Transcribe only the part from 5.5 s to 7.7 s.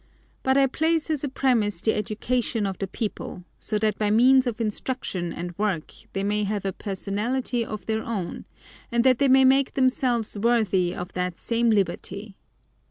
work they may have a personality